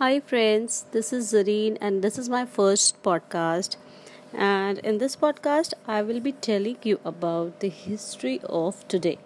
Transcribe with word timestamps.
Hi, 0.00 0.18
friends. 0.18 0.86
This 0.90 1.12
is 1.12 1.32
Zareen, 1.32 1.76
and 1.80 2.02
this 2.02 2.18
is 2.18 2.28
my 2.28 2.44
first 2.44 3.00
podcast. 3.04 3.76
And 4.34 4.78
in 4.78 4.98
this 4.98 5.14
podcast, 5.14 5.74
I 5.86 6.02
will 6.02 6.18
be 6.18 6.32
telling 6.32 6.78
you 6.82 6.98
about 7.04 7.60
the 7.60 7.68
history 7.68 8.40
of 8.48 8.88
today. 8.88 9.18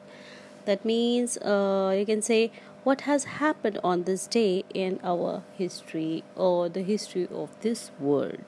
That 0.66 0.84
means 0.84 1.38
uh, 1.38 1.94
you 1.98 2.04
can 2.04 2.20
say 2.22 2.52
what 2.82 3.02
has 3.02 3.24
happened 3.40 3.78
on 3.82 4.02
this 4.04 4.26
day 4.26 4.64
in 4.74 5.00
our 5.02 5.42
history 5.56 6.24
or 6.36 6.68
the 6.68 6.82
history 6.82 7.26
of 7.32 7.58
this 7.60 7.90
world. 7.98 8.44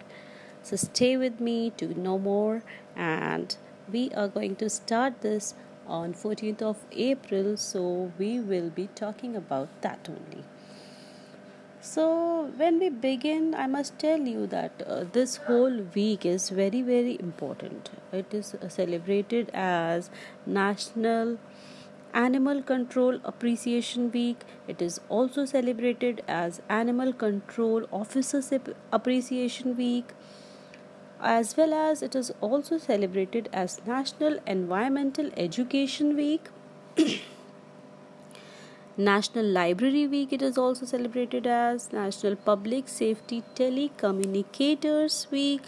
So, 0.63 0.77
stay 0.77 1.17
with 1.17 1.41
me 1.41 1.71
to 1.79 1.99
know 1.99 2.19
more, 2.19 2.63
and 2.97 3.57
we 3.91 4.11
are 4.11 4.29
going 4.29 4.57
to 4.57 4.69
start 4.69 5.23
this 5.23 5.55
on 5.87 6.13
14th 6.13 6.61
of 6.63 6.85
April. 6.93 7.57
So, 7.57 8.13
we 8.19 8.41
will 8.41 8.71
be 8.71 8.89
talking 8.95 9.37
about 9.37 9.69
that 9.83 10.09
only. 10.09 10.45
So, 11.89 12.51
when 12.57 12.81
we 12.81 12.89
begin, 12.89 13.55
I 13.55 13.69
must 13.69 13.97
tell 13.97 14.19
you 14.19 14.49
that 14.49 14.83
uh, 14.85 15.05
this 15.13 15.37
whole 15.37 15.83
week 15.95 16.27
is 16.27 16.49
very, 16.51 16.83
very 16.83 17.17
important. 17.21 17.91
It 18.13 18.35
is 18.35 18.55
uh, 18.55 18.69
celebrated 18.69 19.53
as 19.55 20.11
National 20.45 21.39
Animal 22.13 22.63
Control 22.63 23.21
Appreciation 23.23 24.11
Week. 24.11 24.41
It 24.67 24.83
is 24.83 25.01
also 25.09 25.45
celebrated 25.45 26.25
as 26.27 26.61
Animal 26.69 27.13
Control 27.13 27.87
Officers 27.93 28.53
Appreciation 28.91 29.77
Week, 29.77 30.13
as 31.21 31.57
well 31.57 31.73
as 31.73 32.03
it 32.03 32.17
is 32.17 32.33
also 32.41 32.79
celebrated 32.79 33.49
as 33.53 33.81
National 33.87 34.41
Environmental 34.45 35.31
Education 35.37 36.17
Week. 36.17 36.49
National 38.99 39.45
Library 39.45 40.07
Week, 40.07 40.33
it 40.33 40.41
is 40.41 40.57
also 40.57 40.87
celebrated 40.87 41.47
as 41.47 41.93
National 41.93 42.35
Public 42.35 42.89
Safety 42.89 43.43
Telecommunicators 43.55 45.31
Week. 45.31 45.61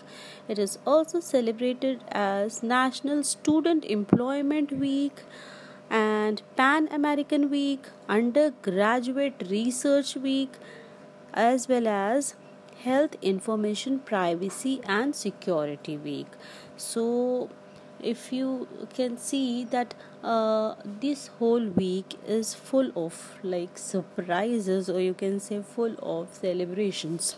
It 0.49 0.59
is 0.59 0.79
also 0.87 1.21
celebrated 1.21 2.01
as 2.11 2.63
National 2.63 3.23
Student 3.23 3.85
Employment 3.85 4.73
Week 4.73 5.21
and 5.91 6.41
Pan 6.57 6.89
American 6.91 7.51
Week, 7.51 7.85
Undergraduate 8.09 9.43
Research 9.51 10.17
Week, 10.17 10.55
as 11.35 11.69
well 11.69 11.87
as 11.87 12.35
Health 12.83 13.17
Information 13.21 13.99
Privacy 13.99 14.81
and 14.87 15.15
Security 15.15 15.99
Week. 15.99 16.29
So, 16.79 17.51
if 18.01 18.33
you 18.33 18.69
can 18.95 19.17
see 19.17 19.65
that 19.65 19.95
uh, 20.23 20.75
this 21.01 21.29
whole 21.39 21.67
week 21.67 22.15
is 22.27 22.55
full 22.55 22.91
of 22.97 23.39
like 23.43 23.77
surprises 23.79 24.89
or 24.89 25.01
you 25.01 25.15
can 25.15 25.41
say 25.41 25.63
full 25.63 25.95
of 26.03 26.33
celebrations. 26.33 27.37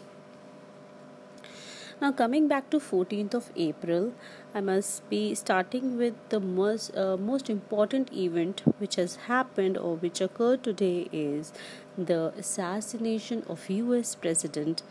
Now 2.00 2.12
coming 2.12 2.48
back 2.48 2.70
to 2.70 2.78
14th 2.78 3.34
of 3.34 3.48
april 3.62 4.12
i 4.54 4.60
must 4.68 5.08
be 5.10 5.34
starting 5.34 5.98
with 5.98 6.14
the 6.30 6.40
most 6.40 6.96
uh, 6.96 7.16
most 7.18 7.50
important 7.50 8.10
event 8.12 8.62
which 8.78 8.96
has 8.96 9.16
happened 9.26 9.76
or 9.76 9.96
which 9.96 10.22
occurred 10.22 10.62
today 10.62 11.10
is 11.12 11.52
the 11.98 12.32
assassination 12.38 13.42
of 13.50 13.68
us 13.68 14.14
president 14.14 14.82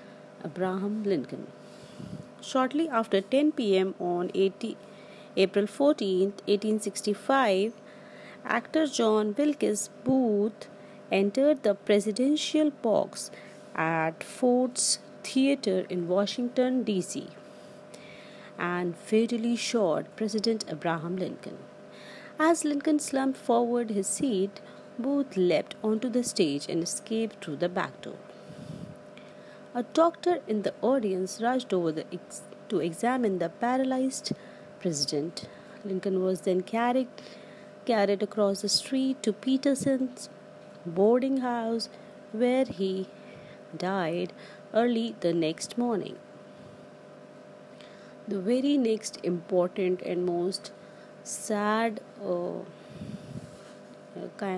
abraham 0.45 1.03
lincoln. 1.03 1.47
Shortly 2.41 2.87
after 2.87 3.21
10 3.21 3.51
pm 3.53 3.95
on 3.99 4.29
80 4.35 4.77
April 5.43 5.67
14, 5.67 6.33
1865, 6.47 7.71
actor 8.43 8.85
John 8.87 9.33
Wilkes 9.37 9.89
Booth 10.03 10.67
entered 11.09 11.63
the 11.63 11.75
presidential 11.75 12.71
box 12.71 13.31
at 13.73 14.21
Ford's 14.21 14.99
Theater 15.23 15.85
in 15.89 16.09
Washington, 16.09 16.83
D.C., 16.83 17.27
and 18.57 18.97
fatally 18.97 19.55
shot 19.55 20.13
President 20.17 20.65
Abraham 20.67 21.15
Lincoln. 21.15 21.57
As 22.37 22.65
Lincoln 22.65 22.99
slumped 22.99 23.37
forward 23.37 23.91
his 23.91 24.07
seat, 24.07 24.59
Booth 24.97 25.37
leapt 25.37 25.75
onto 25.81 26.09
the 26.09 26.25
stage 26.25 26.65
and 26.67 26.83
escaped 26.83 27.41
through 27.45 27.55
the 27.55 27.69
back 27.69 28.01
door. 28.01 28.19
A 29.73 29.83
doctor 29.83 30.39
in 30.49 30.63
the 30.63 30.73
audience 30.81 31.41
rushed 31.41 31.73
over 31.73 31.93
the 31.93 32.05
ex- 32.11 32.41
to 32.67 32.81
examine 32.81 33.39
the 33.39 33.47
paralyzed 33.47 34.33
president. 34.79 35.47
Lincoln 35.83 36.23
was 36.23 36.41
then 36.41 36.61
carried, 36.61 37.07
carried 37.85 38.23
across 38.23 38.61
the 38.61 38.69
street 38.69 39.21
to 39.23 39.33
Petersen's 39.33 40.29
boarding 40.85 41.37
house, 41.37 41.89
where 42.31 42.65
he 42.65 43.07
died 43.77 44.33
early 44.73 45.15
the 45.19 45.33
next 45.33 45.77
morning. 45.77 46.17
The 48.27 48.39
very 48.39 48.77
next 48.77 49.17
important 49.23 50.01
and 50.01 50.25
most 50.25 50.71
sad, 51.23 52.01
uh, 52.23 52.59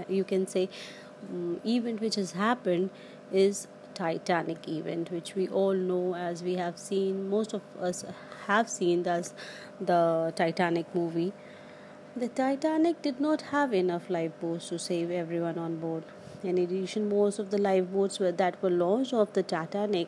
you 0.09 0.23
can 0.23 0.47
say, 0.47 0.69
um, 1.29 1.61
event 1.65 2.01
which 2.01 2.15
has 2.15 2.31
happened 2.33 2.89
is 3.31 3.67
Titanic 3.93 4.67
event, 4.67 5.11
which 5.11 5.35
we 5.35 5.47
all 5.47 5.73
know 5.73 6.15
as 6.15 6.43
we 6.43 6.55
have 6.55 6.77
seen. 6.77 7.29
Most 7.29 7.53
of 7.53 7.61
us 7.79 8.03
have 8.47 8.69
seen 8.69 9.07
as 9.07 9.33
the 9.79 10.33
Titanic 10.35 10.93
movie. 10.93 11.33
The 12.15 12.27
Titanic 12.27 13.01
did 13.01 13.19
not 13.19 13.41
have 13.53 13.73
enough 13.73 14.09
lifeboats 14.09 14.69
to 14.69 14.79
save 14.79 15.11
everyone 15.11 15.57
on 15.57 15.77
board. 15.77 16.03
In 16.43 16.57
addition, 16.57 17.09
most 17.09 17.39
of 17.39 17.51
the 17.51 17.57
lifeboats 17.57 18.19
were, 18.19 18.31
that 18.31 18.61
were 18.61 18.69
launched 18.69 19.13
off 19.13 19.33
the 19.33 19.43
Titanic 19.43 20.07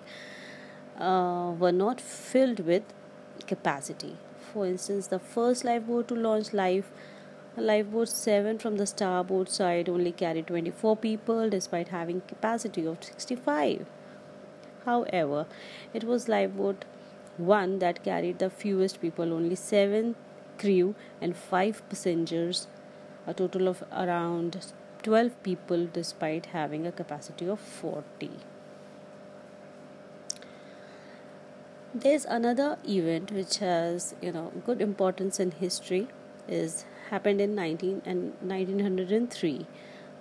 uh, 1.00 1.54
were 1.58 1.72
not 1.72 2.02
filled 2.02 2.60
with 2.62 2.84
capacity. 3.48 4.18
For 4.52 4.66
instance, 4.66 5.08
the 5.08 5.20
first 5.20 5.64
lifeboat 5.64 6.08
to 6.10 6.16
launch 6.16 6.54
life 6.54 6.92
Lifeboat 7.56 8.10
7 8.10 8.58
from 8.58 8.78
the 8.78 8.88
starboard 8.88 9.48
side 9.48 9.88
only 9.88 10.12
carried 10.12 10.48
24 10.48 10.98
people 10.98 11.52
despite 11.52 11.90
having 11.90 12.22
capacity 12.22 12.88
of 12.88 13.04
65. 13.04 13.86
However, 14.86 15.46
it 15.94 16.04
was 16.04 16.28
lifeboat 16.28 16.84
1 17.38 17.80
that 17.80 18.04
carried 18.04 18.40
the 18.40 18.50
fewest 18.50 19.02
people, 19.02 19.34
only 19.34 19.56
7 19.56 20.16
crew 20.58 20.96
and 21.22 21.36
5 21.36 21.90
passengers, 21.90 22.68
a 23.26 23.34
total 23.34 23.68
of 23.68 23.84
around 23.92 24.74
12 25.02 25.44
people 25.44 25.88
despite 25.92 26.48
having 26.48 26.88
a 26.88 26.92
capacity 26.92 27.48
of 27.48 27.60
40. 27.60 28.32
There's 31.94 32.26
another 32.26 32.78
event 32.88 33.32
which 33.32 33.58
has, 33.58 34.16
you 34.22 34.32
know, 34.32 34.52
good 34.66 34.82
importance 34.82 35.40
in 35.40 35.52
history 35.52 36.08
is 36.48 36.86
happened 37.10 37.40
in 37.40 37.54
19 37.56 38.02
and 38.06 38.34
1903. 38.42 39.68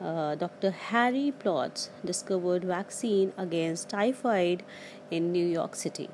Uh, 0.00 0.34
Dr. 0.34 0.70
Harry 0.70 1.32
Plotz 1.38 1.88
discovered 2.04 2.64
vaccine 2.64 3.32
against 3.38 3.88
typhoid 3.88 4.64
in 5.10 5.32
New 5.32 5.46
York 5.46 5.76
City. 5.76 6.10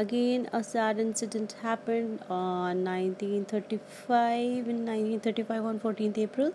Again, 0.00 0.48
a 0.52 0.62
sad 0.62 1.00
incident 1.00 1.56
happened 1.60 2.20
on 2.30 2.84
1935. 2.84 4.68
In 4.68 4.86
1935, 4.86 5.64
on 5.64 5.80
14th 5.80 6.18
April, 6.18 6.52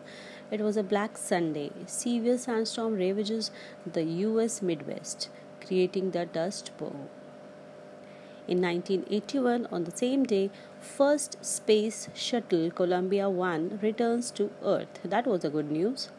it 0.50 0.62
was 0.62 0.78
a 0.78 0.82
Black 0.82 1.18
Sunday. 1.18 1.72
Severe 1.86 2.38
sandstorm 2.38 2.96
ravages 2.96 3.52
the 3.86 4.04
U.S. 4.04 4.62
Midwest, 4.62 5.28
creating 5.60 6.12
the 6.12 6.26
Dust 6.26 6.72
Bowl. 6.78 7.10
In 8.48 8.62
1981, 8.62 9.68
on 9.74 9.84
the 9.84 9.92
same 9.92 10.24
day, 10.24 10.50
first 10.80 11.44
space 11.44 12.08
shuttle 12.14 12.72
Columbia 12.72 13.30
1 13.30 13.80
returns 13.82 14.32
to 14.32 14.52
Earth. 14.64 15.02
That 15.04 15.28
was 15.28 15.44
a 15.44 15.50
good 15.50 15.70
news. 15.70 16.12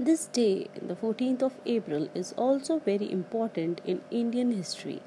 This 0.00 0.24
day, 0.26 0.68
the 0.74 0.96
14th 0.96 1.42
of 1.42 1.52
April, 1.66 2.08
is 2.14 2.32
also 2.36 2.78
very 2.78 3.12
important 3.12 3.82
in 3.84 4.00
Indian 4.10 4.52
history, 4.52 5.02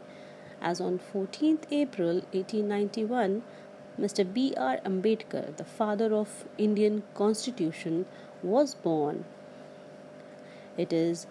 as 0.70 0.82
on 0.82 1.00
14th 1.14 1.66
April 1.72 2.16
1891, 2.34 3.44
Mr. 4.00 4.26
B. 4.34 4.54
R. 4.58 4.78
Ambedkar, 4.84 5.56
the 5.58 5.64
father 5.64 6.14
of 6.14 6.44
Indian 6.58 7.04
Constitution, 7.14 8.06
was 8.42 8.74
born. 8.74 9.26
It 10.76 10.92
is 10.92 11.28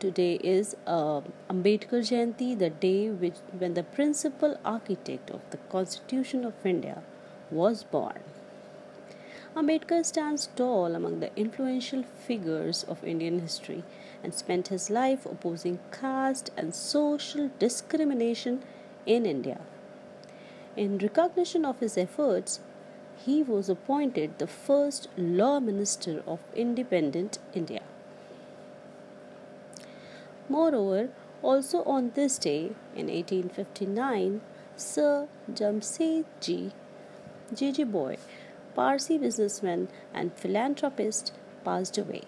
today 0.00 0.34
is 0.54 0.74
uh, 0.86 1.20
Ambedkar 1.50 2.00
Jayanti, 2.08 2.58
the 2.58 2.70
day 2.70 3.10
which 3.10 3.36
when 3.58 3.74
the 3.74 3.82
principal 3.82 4.58
architect 4.64 5.30
of 5.30 5.42
the 5.50 5.58
Constitution 5.76 6.44
of 6.44 6.54
India 6.64 7.02
was 7.50 7.84
born. 7.84 8.18
Ambedkar 9.56 10.04
stands 10.04 10.50
tall 10.54 10.94
among 10.94 11.20
the 11.20 11.34
influential 11.34 12.02
figures 12.02 12.84
of 12.84 13.02
Indian 13.02 13.38
history 13.38 13.84
and 14.22 14.34
spent 14.34 14.68
his 14.68 14.90
life 14.90 15.24
opposing 15.24 15.78
caste 15.90 16.50
and 16.58 16.74
social 16.74 17.50
discrimination 17.58 18.62
in 19.06 19.24
India. 19.24 19.60
In 20.76 20.98
recognition 20.98 21.64
of 21.64 21.80
his 21.80 21.96
efforts, 21.96 22.60
he 23.24 23.42
was 23.42 23.70
appointed 23.70 24.38
the 24.38 24.46
first 24.46 25.08
law 25.16 25.58
minister 25.58 26.22
of 26.26 26.40
independent 26.54 27.38
India. 27.54 27.82
Moreover, 30.50 31.08
also 31.42 31.82
on 31.84 32.10
this 32.14 32.36
day 32.36 32.72
in 32.94 33.06
1859, 33.06 34.42
Sir 34.76 35.28
Jamsetji 35.50 36.72
Jejeebhoy, 37.54 38.18
Parsi 38.76 39.16
businessman 39.18 39.88
and 40.14 40.32
philanthropist, 40.34 41.32
passed 41.64 41.98
away. 41.98 42.24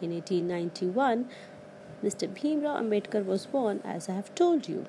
In 0.00 0.10
1891, 0.10 1.28
Mr. 2.04 2.28
Bhimrao 2.28 2.76
Ambedkar 2.78 3.24
was 3.24 3.46
born, 3.46 3.80
as 3.84 4.08
I 4.08 4.14
have 4.14 4.34
told 4.34 4.68
you. 4.68 4.86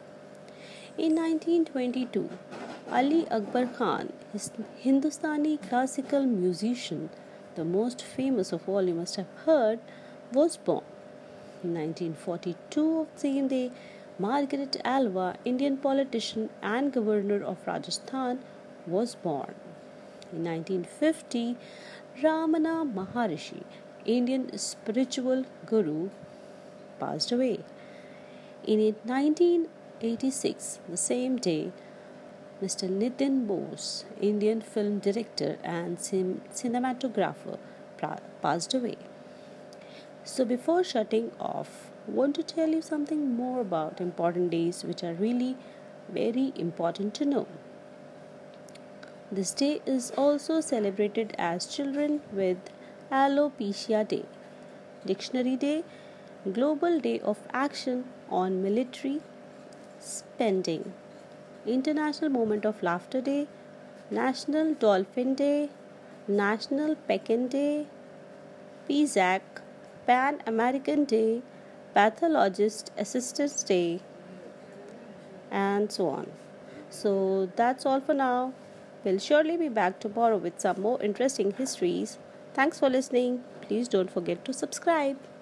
In 0.98 1.16
1922, 1.16 2.30
Ali 2.92 3.28
Akbar 3.30 3.68
Khan, 3.68 4.12
his 4.34 4.52
Hindustani 4.78 5.58
classical 5.58 6.26
musician, 6.26 7.12
the 7.56 7.64
most 7.64 8.02
famous 8.02 8.52
of 8.52 8.68
all 8.68 8.82
you 8.82 8.96
must 8.96 9.16
have 9.16 9.28
heard, 9.46 9.80
was 10.34 10.58
born. 10.58 10.84
In 11.64 11.76
1942 11.76 13.00
of 13.02 13.14
the 13.14 13.20
same 13.20 13.48
day, 13.48 13.72
Margaret 14.18 14.76
Alva, 14.84 15.36
Indian 15.46 15.78
politician 15.78 16.50
and 16.64 16.92
governor 16.92 17.44
of 17.44 17.66
Rajasthan, 17.68 18.40
was 18.88 19.14
born. 19.14 19.54
In 20.34 20.44
1950, 20.44 21.56
Ramana 22.22 22.86
Maharishi, 22.94 23.64
Indian 24.06 24.58
spiritual 24.58 25.46
guru, 25.66 26.10
passed 27.00 27.32
away. 27.32 27.60
In 28.66 28.80
1986, 29.06 30.80
the 30.90 30.98
same 30.98 31.38
day, 31.38 31.72
Mr. 32.62 32.90
Nitin 32.90 33.48
Bose, 33.48 34.04
Indian 34.20 34.60
film 34.60 35.00
director 35.00 35.58
and 35.64 35.98
cinematographer, 35.98 37.58
passed 38.42 38.74
away. 38.74 38.98
So, 40.26 40.44
before 40.44 40.84
shutting 40.84 41.32
off, 41.40 41.90
I 42.08 42.12
want 42.12 42.36
to 42.36 42.44
tell 42.44 42.68
you 42.68 42.82
something 42.82 43.34
more 43.34 43.62
about 43.62 44.02
important 44.02 44.50
days 44.52 44.84
which 44.84 45.04
are 45.04 45.14
really 45.14 45.56
very 46.10 46.52
important 46.58 47.14
to 47.14 47.26
know. 47.26 47.48
This 49.30 49.52
day 49.52 49.82
is 49.86 50.12
also 50.12 50.62
celebrated 50.62 51.36
as 51.38 51.66
Children 51.66 52.22
with 52.32 52.58
Alopecia 53.12 54.08
Day, 54.08 54.24
Dictionary 55.06 55.58
Day, 55.58 55.84
Global 56.54 57.02
Day 57.02 57.20
of 57.20 57.38
Action 57.52 58.06
on 58.30 58.64
Military 58.64 59.22
Spending, 60.00 60.94
International 61.66 62.30
Moment 62.30 62.64
of 62.64 62.82
Laughter 62.82 63.20
Day, 63.20 63.50
National 64.10 64.74
Dolphin 64.76 65.36
Day, 65.36 65.72
National 66.30 66.96
Pecan 66.96 67.50
Day, 67.50 67.86
PSAC, 68.90 69.42
Pan 70.06 70.42
American 70.48 71.04
Day, 71.04 71.42
Pathologist 71.94 72.92
Assistance 72.98 73.62
Day, 73.64 74.00
and 75.52 75.92
so 75.92 76.08
on. 76.08 76.32
So 76.90 77.50
that's 77.58 77.86
all 77.86 78.00
for 78.00 78.14
now. 78.14 78.54
We'll 79.04 79.20
surely 79.20 79.58
be 79.58 79.70
back 79.70 80.00
tomorrow 80.00 80.38
with 80.38 80.60
some 80.60 80.82
more 80.82 81.02
interesting 81.02 81.52
histories. 81.52 82.18
Thanks 82.54 82.80
for 82.80 82.90
listening. 82.90 83.44
Please 83.62 83.88
don't 83.88 84.12
forget 84.12 84.44
to 84.46 84.54
subscribe. 84.54 85.18